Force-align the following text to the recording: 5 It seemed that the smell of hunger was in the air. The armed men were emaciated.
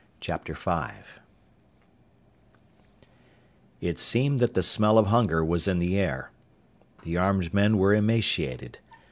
5 0.19 1.19
It 3.81 3.99
seemed 3.99 4.39
that 4.39 4.55
the 4.55 4.63
smell 4.63 4.97
of 4.97 5.05
hunger 5.05 5.45
was 5.45 5.67
in 5.67 5.77
the 5.77 5.95
air. 5.95 6.31
The 7.03 7.17
armed 7.17 7.53
men 7.53 7.77
were 7.77 7.93
emaciated. 7.93 8.79